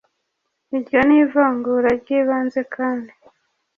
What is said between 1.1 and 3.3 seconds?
ivangura ry'ibanze kandi